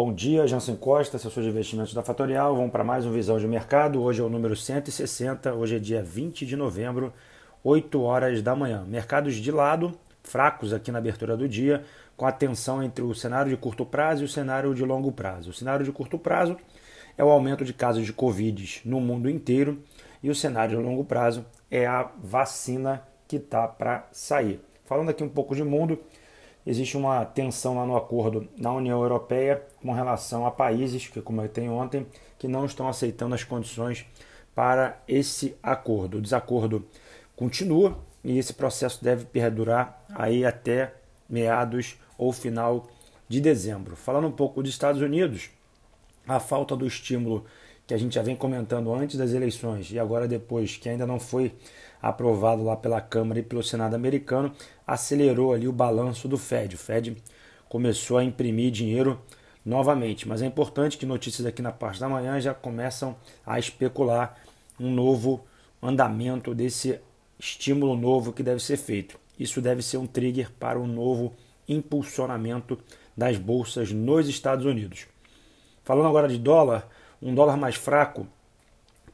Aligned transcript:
Bom 0.00 0.14
dia, 0.14 0.46
Jansen 0.46 0.76
Costa, 0.76 1.16
assessor 1.16 1.42
de 1.42 1.48
investimentos 1.48 1.92
da 1.92 2.04
Fatorial. 2.04 2.54
Vamos 2.54 2.70
para 2.70 2.84
mais 2.84 3.04
um 3.04 3.10
Visão 3.10 3.36
de 3.36 3.48
Mercado. 3.48 4.00
Hoje 4.00 4.20
é 4.20 4.24
o 4.24 4.28
número 4.28 4.54
160, 4.54 5.52
hoje 5.54 5.74
é 5.74 5.78
dia 5.80 6.04
20 6.04 6.46
de 6.46 6.54
novembro, 6.54 7.12
8 7.64 8.00
horas 8.00 8.40
da 8.40 8.54
manhã. 8.54 8.84
Mercados 8.86 9.34
de 9.34 9.50
lado, 9.50 9.98
fracos 10.22 10.72
aqui 10.72 10.92
na 10.92 10.98
abertura 10.98 11.36
do 11.36 11.48
dia, 11.48 11.82
com 12.16 12.24
a 12.24 12.30
tensão 12.30 12.80
entre 12.80 13.02
o 13.02 13.12
cenário 13.12 13.50
de 13.50 13.56
curto 13.56 13.84
prazo 13.84 14.22
e 14.22 14.26
o 14.26 14.28
cenário 14.28 14.72
de 14.72 14.84
longo 14.84 15.10
prazo. 15.10 15.50
O 15.50 15.52
cenário 15.52 15.84
de 15.84 15.90
curto 15.90 16.16
prazo 16.16 16.56
é 17.16 17.24
o 17.24 17.28
aumento 17.28 17.64
de 17.64 17.72
casos 17.72 18.06
de 18.06 18.12
Covid 18.12 18.82
no 18.84 19.00
mundo 19.00 19.28
inteiro 19.28 19.82
e 20.22 20.30
o 20.30 20.34
cenário 20.34 20.78
de 20.78 20.84
longo 20.84 21.02
prazo 21.02 21.44
é 21.68 21.86
a 21.86 22.08
vacina 22.22 23.02
que 23.26 23.34
está 23.34 23.66
para 23.66 24.06
sair. 24.12 24.60
Falando 24.84 25.08
aqui 25.08 25.24
um 25.24 25.28
pouco 25.28 25.56
de 25.56 25.64
mundo, 25.64 25.98
existe 26.68 26.98
uma 26.98 27.24
tensão 27.24 27.76
lá 27.76 27.86
no 27.86 27.96
acordo 27.96 28.46
na 28.58 28.70
União 28.70 29.00
Europeia 29.00 29.62
com 29.80 29.90
relação 29.90 30.46
a 30.46 30.50
países 30.50 31.08
que, 31.08 31.22
como 31.22 31.40
eu 31.40 31.48
tenho 31.48 31.72
ontem, 31.72 32.06
que 32.38 32.46
não 32.46 32.66
estão 32.66 32.86
aceitando 32.86 33.34
as 33.34 33.42
condições 33.42 34.04
para 34.54 35.00
esse 35.08 35.56
acordo. 35.62 36.18
O 36.18 36.20
desacordo 36.20 36.84
continua 37.34 37.98
e 38.22 38.36
esse 38.36 38.52
processo 38.52 39.02
deve 39.02 39.24
perdurar 39.24 40.04
aí 40.14 40.44
até 40.44 40.92
meados 41.26 41.98
ou 42.18 42.34
final 42.34 42.86
de 43.26 43.40
dezembro. 43.40 43.96
Falando 43.96 44.26
um 44.26 44.32
pouco 44.32 44.62
dos 44.62 44.70
Estados 44.70 45.00
Unidos, 45.00 45.48
a 46.26 46.38
falta 46.38 46.76
do 46.76 46.86
estímulo 46.86 47.46
que 47.86 47.94
a 47.94 47.98
gente 47.98 48.16
já 48.16 48.22
vem 48.22 48.36
comentando 48.36 48.92
antes 48.92 49.16
das 49.16 49.32
eleições 49.32 49.90
e 49.90 49.98
agora 49.98 50.28
depois, 50.28 50.76
que 50.76 50.90
ainda 50.90 51.06
não 51.06 51.18
foi 51.18 51.54
aprovado 52.00 52.62
lá 52.62 52.76
pela 52.76 53.00
Câmara 53.00 53.40
e 53.40 53.42
pelo 53.42 53.62
Senado 53.62 53.94
americano, 53.94 54.52
acelerou 54.86 55.52
ali 55.52 55.66
o 55.68 55.72
balanço 55.72 56.28
do 56.28 56.38
Fed. 56.38 56.74
O 56.74 56.78
Fed 56.78 57.16
começou 57.68 58.18
a 58.18 58.24
imprimir 58.24 58.70
dinheiro 58.70 59.20
novamente, 59.64 60.26
mas 60.26 60.40
é 60.40 60.46
importante 60.46 60.96
que 60.96 61.04
notícias 61.04 61.46
aqui 61.46 61.60
na 61.60 61.72
parte 61.72 62.00
da 62.00 62.08
manhã 62.08 62.40
já 62.40 62.54
começam 62.54 63.16
a 63.44 63.58
especular 63.58 64.36
um 64.80 64.90
novo 64.90 65.44
andamento 65.82 66.54
desse 66.54 66.98
estímulo 67.38 67.96
novo 67.96 68.32
que 68.32 68.42
deve 68.42 68.60
ser 68.60 68.76
feito. 68.76 69.18
Isso 69.38 69.60
deve 69.60 69.82
ser 69.82 69.98
um 69.98 70.06
trigger 70.06 70.50
para 70.58 70.78
um 70.78 70.86
novo 70.86 71.32
impulsionamento 71.68 72.78
das 73.16 73.36
bolsas 73.36 73.92
nos 73.92 74.28
Estados 74.28 74.64
Unidos. 74.64 75.06
Falando 75.84 76.08
agora 76.08 76.28
de 76.28 76.38
dólar, 76.38 76.88
um 77.20 77.34
dólar 77.34 77.56
mais 77.56 77.74
fraco 77.74 78.26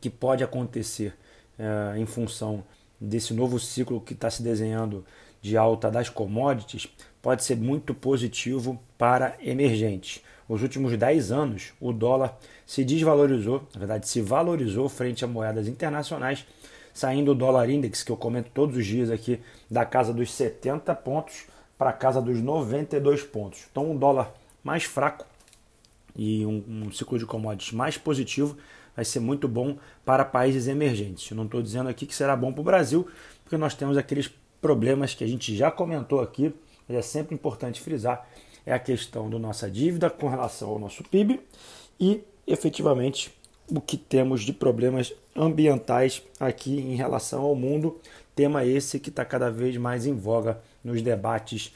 que 0.00 0.08
pode 0.08 0.44
acontecer 0.44 1.14
é, 1.58 1.98
em 1.98 2.06
função 2.06 2.64
desse 3.00 3.34
novo 3.34 3.58
ciclo 3.58 4.00
que 4.00 4.12
está 4.12 4.30
se 4.30 4.42
desenhando 4.42 5.04
de 5.40 5.56
alta 5.56 5.90
das 5.90 6.08
commodities 6.08 6.88
pode 7.20 7.44
ser 7.44 7.56
muito 7.56 7.94
positivo 7.94 8.80
para 8.96 9.36
emergentes. 9.40 10.22
Os 10.48 10.62
últimos 10.62 10.96
10 10.96 11.32
anos, 11.32 11.72
o 11.80 11.92
dólar 11.92 12.38
se 12.66 12.84
desvalorizou, 12.84 13.66
na 13.72 13.78
verdade, 13.78 14.08
se 14.08 14.20
valorizou 14.20 14.88
frente 14.88 15.24
a 15.24 15.28
moedas 15.28 15.68
internacionais, 15.68 16.46
saindo 16.92 17.32
o 17.32 17.34
dólar 17.34 17.68
index, 17.68 18.02
que 18.02 18.12
eu 18.12 18.16
comento 18.16 18.50
todos 18.52 18.76
os 18.76 18.86
dias 18.86 19.10
aqui, 19.10 19.40
da 19.70 19.84
casa 19.84 20.12
dos 20.12 20.32
70 20.32 20.94
pontos 20.96 21.46
para 21.76 21.90
a 21.90 21.94
casa 21.94 22.20
dos 22.20 22.40
92 22.40 23.22
pontos. 23.22 23.66
Então, 23.70 23.90
um 23.90 23.96
dólar 23.96 24.32
mais 24.62 24.84
fraco 24.84 25.26
e 26.16 26.44
um, 26.46 26.64
um 26.68 26.92
ciclo 26.92 27.18
de 27.18 27.26
commodities 27.26 27.72
mais 27.72 27.98
positivo 27.98 28.56
vai 28.94 29.04
ser 29.04 29.20
muito 29.20 29.48
bom 29.48 29.76
para 30.04 30.24
países 30.24 30.68
emergentes. 30.68 31.28
Eu 31.30 31.36
não 31.36 31.44
estou 31.44 31.60
dizendo 31.60 31.88
aqui 31.88 32.06
que 32.06 32.14
será 32.14 32.36
bom 32.36 32.52
para 32.52 32.60
o 32.60 32.64
Brasil, 32.64 33.08
porque 33.42 33.56
nós 33.56 33.74
temos 33.74 33.96
aqueles 33.96 34.30
problemas 34.60 35.14
que 35.14 35.24
a 35.24 35.26
gente 35.26 35.54
já 35.56 35.70
comentou 35.70 36.20
aqui, 36.20 36.54
mas 36.88 36.96
é 36.98 37.02
sempre 37.02 37.34
importante 37.34 37.80
frisar, 37.80 38.26
é 38.64 38.72
a 38.72 38.78
questão 38.78 39.28
da 39.28 39.38
nossa 39.38 39.70
dívida 39.70 40.08
com 40.08 40.28
relação 40.28 40.70
ao 40.70 40.78
nosso 40.78 41.02
PIB 41.04 41.40
e 42.00 42.22
efetivamente 42.46 43.32
o 43.68 43.80
que 43.80 43.96
temos 43.96 44.42
de 44.42 44.52
problemas 44.52 45.12
ambientais 45.34 46.22
aqui 46.38 46.78
em 46.78 46.94
relação 46.94 47.42
ao 47.42 47.54
mundo, 47.54 47.98
tema 48.34 48.64
esse 48.64 49.00
que 49.00 49.08
está 49.08 49.24
cada 49.24 49.50
vez 49.50 49.76
mais 49.76 50.06
em 50.06 50.14
voga 50.14 50.60
nos 50.82 51.02
debates 51.02 51.74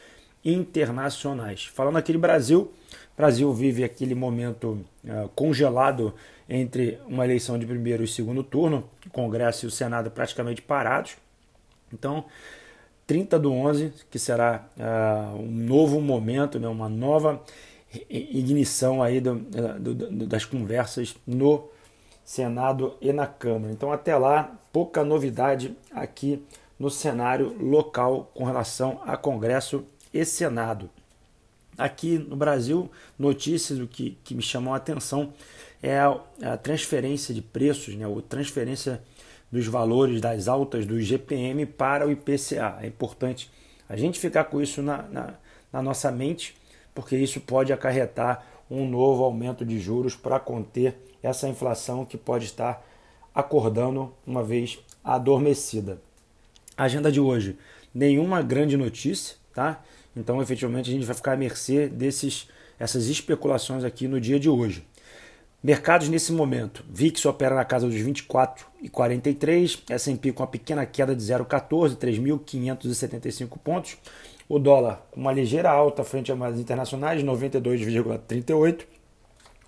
internacionais. 0.49 1.67
Falando 1.67 1.99
aqui 1.99 2.13
de 2.13 2.19
Brasil, 2.19 2.73
Brasil 3.17 3.53
vive 3.53 3.83
aquele 3.83 4.15
momento 4.15 4.85
uh, 5.05 5.29
congelado 5.35 6.15
entre 6.49 6.99
uma 7.07 7.25
eleição 7.25 7.59
de 7.59 7.67
primeiro 7.67 8.05
e 8.05 8.09
segundo 8.09 8.43
turno, 8.43 8.89
o 9.07 9.11
Congresso 9.11 9.67
e 9.67 9.69
o 9.69 9.71
Senado 9.71 10.11
praticamente 10.11 10.63
parados. 10.63 11.17
Então, 11.93 12.25
30 13.07 13.39
do 13.39 13.53
11, 13.53 13.93
que 14.11 14.19
será 14.19 14.67
uh, 14.77 15.37
um 15.37 15.51
novo 15.51 16.01
momento, 16.01 16.61
né, 16.61 16.69
uma 16.69 16.89
nova 16.89 17.43
ignição 18.09 19.03
aí 19.03 19.21
do, 19.21 19.37
do, 19.37 19.95
do, 19.95 20.27
das 20.27 20.45
conversas 20.45 21.17
no 21.27 21.69
Senado 22.23 22.97
e 23.01 23.13
na 23.13 23.27
Câmara. 23.27 23.73
Então, 23.73 23.91
até 23.91 24.17
lá, 24.17 24.59
pouca 24.73 25.03
novidade 25.03 25.75
aqui 25.91 26.43
no 26.79 26.91
cenário 26.91 27.57
local 27.59 28.31
com 28.35 28.45
relação 28.45 29.01
a 29.05 29.17
Congresso 29.17 29.85
e 30.21 30.25
Senado. 30.25 30.91
Aqui 31.77 32.19
no 32.19 32.35
Brasil, 32.35 32.91
notícias 33.19 33.79
do 33.79 33.87
que, 33.87 34.19
que 34.25 34.35
me 34.35 34.43
chamam 34.43 34.75
a 34.75 34.77
atenção 34.77 35.33
é 35.81 35.99
a, 35.99 36.21
a 36.43 36.57
transferência 36.57 37.33
de 37.33 37.41
preços, 37.41 37.95
né, 37.95 38.05
a 38.05 38.23
transferência 38.23 39.01
dos 39.51 39.67
valores 39.67 40.21
das 40.21 40.49
altas 40.49 40.85
do 40.85 41.01
GPM 41.01 41.65
para 41.67 42.07
o 42.07 42.11
IPCA. 42.11 42.79
É 42.83 42.87
importante 42.87 43.51
a 43.89 43.97
gente 43.97 44.19
ficar 44.19 44.45
com 44.45 44.61
isso 44.61 44.83
na, 44.83 45.03
na, 45.03 45.35
na 45.73 45.83
nossa 45.83 46.11
mente, 46.11 46.57
porque 46.95 47.17
isso 47.17 47.41
pode 47.41 47.73
acarretar 47.73 48.45
um 48.71 48.89
novo 48.89 49.23
aumento 49.25 49.65
de 49.65 49.79
juros 49.79 50.17
para 50.17 50.41
conter 50.41 50.97
essa 51.23 51.49
inflação 51.49 52.05
que 52.05 52.17
pode 52.17 52.45
estar 52.45 52.85
acordando 53.35 54.13
uma 54.27 54.43
vez 54.43 54.79
adormecida. 55.03 56.01
Agenda 56.77 57.11
de 57.11 57.21
hoje: 57.21 57.57
nenhuma 57.95 58.43
grande 58.43 58.77
notícia, 58.77 59.37
tá? 59.59 59.83
Então, 60.17 60.41
efetivamente, 60.41 60.89
a 60.89 60.93
gente 60.93 61.05
vai 61.05 61.17
ficar 61.17 61.33
à 61.33 61.37
mercê 61.37 61.89
desses 61.89 62.49
essas 62.79 63.09
especulações 63.09 63.83
aqui 63.83 64.07
no 64.07 64.21
dia 64.21 64.39
de 64.39 64.49
hoje. 64.49 64.87
Mercados 65.61 66.09
nesse 66.09 66.31
momento, 66.31 66.85
VIX 66.89 67.27
opera 67.27 67.57
na 67.57 67.65
casa 67.65 67.89
dos 67.89 67.97
24 67.97 68.65
e 68.81 68.89
43, 68.89 69.83
S&P 69.91 70.31
com 70.31 70.45
uma 70.45 70.49
pequena 70.49 70.87
queda 70.87 71.13
de 71.17 71.21
0,14, 71.21 71.97
3.575 71.97 73.59
pontos. 73.59 73.97
O 74.49 74.61
dólar 74.61 75.05
com 75.11 75.21
uma 75.21 75.33
ligeira 75.33 75.69
alta 75.69 76.05
frente 76.05 76.31
a 76.31 76.37
moedas 76.37 76.61
internacionais, 76.61 77.25
92,38. 77.25 78.85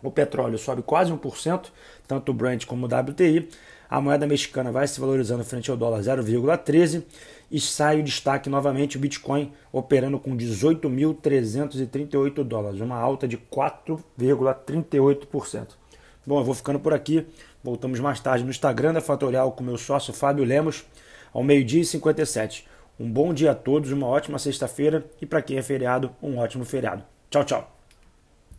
O 0.05 0.11
petróleo 0.13 0.57
sobe 0.57 0.83
quase 0.83 1.13
1%, 1.13 1.67
tanto 2.07 2.31
o 2.31 2.33
Brent 2.33 2.65
como 2.65 2.87
o 2.87 2.89
WTI. 2.89 3.49
A 3.91 4.01
moeda 4.01 4.25
mexicana 4.25 4.71
vai 4.71 4.87
se 4.87 5.01
valorizando 5.01 5.45
frente 5.45 5.69
ao 5.69 5.77
dólar 5.77 5.99
0,13 6.01 7.03
e 7.51 7.59
sai 7.59 7.99
o 7.99 8.05
destaque 8.05 8.49
novamente 8.49 8.97
o 8.97 9.01
Bitcoin 9.01 9.53
operando 9.73 10.21
com 10.21 10.37
18.338 10.37 12.45
dólares, 12.45 12.81
uma 12.81 12.97
alta 12.97 13.27
de 13.27 13.37
4,38%. 13.37 15.71
Bom, 16.25 16.39
eu 16.39 16.45
vou 16.45 16.55
ficando 16.55 16.79
por 16.79 16.95
aqui. 16.95 17.27
Voltamos 17.65 17.99
mais 17.99 18.21
tarde 18.21 18.45
no 18.45 18.51
Instagram 18.51 18.93
da 18.93 19.01
Fatorial 19.01 19.51
com 19.51 19.65
meu 19.65 19.77
sócio 19.77 20.13
Fábio 20.13 20.45
Lemos, 20.45 20.85
ao 21.33 21.43
meio-dia 21.43 21.81
e 21.81 21.85
57. 21.85 22.69
Um 22.99 23.11
bom 23.11 23.35
dia 23.35 23.51
a 23.51 23.57
todos, 23.57 23.91
uma 23.91 24.07
ótima 24.07 24.39
sexta-feira 24.39 25.05
e 25.21 25.27
para 25.27 25.43
quem 25.43 25.59
é 25.59 25.63
feriado, 25.63 26.15
um 26.23 26.39
ótimo 26.39 26.65
feriado. 26.65 27.03
Tchau, 27.29 27.45
tchau. 27.45 27.80